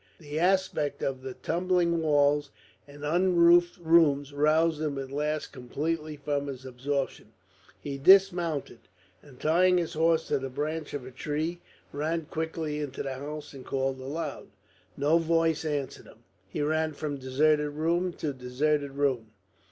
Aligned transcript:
The 0.17 0.39
aspect 0.39 1.03
of 1.03 1.21
the 1.21 1.35
tumbling 1.35 2.01
walls 2.01 2.49
and 2.87 3.05
unroofed 3.05 3.77
rooms 3.77 4.33
roused 4.33 4.81
him 4.81 4.97
at 4.97 5.11
last 5.11 5.51
completely 5.53 6.15
from 6.17 6.47
his 6.47 6.65
absorption. 6.65 7.33
He 7.79 7.99
dismounted, 7.99 8.79
and, 9.21 9.39
tying 9.39 9.77
his 9.77 9.93
horse 9.93 10.27
to 10.29 10.39
the 10.39 10.49
branch 10.49 10.95
of 10.95 11.05
a 11.05 11.11
tree, 11.11 11.61
ran 11.91 12.25
quickly 12.25 12.79
into 12.79 13.03
the 13.03 13.13
house 13.13 13.53
and 13.53 13.63
called 13.63 13.99
aloud. 13.99 14.47
No 14.97 15.19
voice 15.19 15.63
answered 15.65 16.07
him. 16.07 16.23
He 16.49 16.63
ran 16.63 16.93
from 16.93 17.17
deserted 17.19 17.69
room 17.69 18.11
to 18.13 18.33
deserted 18.33 18.93
room. 18.93 19.27